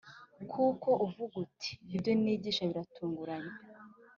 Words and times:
kuko 0.51 0.89
uvuga 1.05 1.35
uti 1.45 1.71
‘ibyo 1.95 2.11
nigisha 2.21 2.61
biratunganye 2.69 3.51